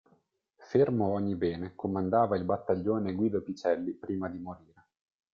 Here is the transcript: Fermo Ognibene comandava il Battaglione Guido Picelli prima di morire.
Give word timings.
Fermo 0.57 1.09
Ognibene 1.13 1.73
comandava 1.75 2.35
il 2.35 2.43
Battaglione 2.43 3.13
Guido 3.13 3.43
Picelli 3.43 3.91
prima 3.93 4.27
di 4.29 4.39
morire. 4.39 4.87